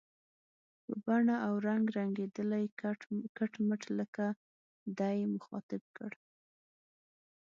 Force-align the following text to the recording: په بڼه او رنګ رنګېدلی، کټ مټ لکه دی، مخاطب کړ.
په 0.85 0.93
بڼه 1.05 1.35
او 1.47 1.53
رنګ 1.67 1.83
رنګېدلی، 1.97 2.65
کټ 3.37 3.51
مټ 3.67 3.81
لکه 3.99 4.25
دی، 4.99 5.17
مخاطب 5.33 5.83
کړ. 5.97 6.11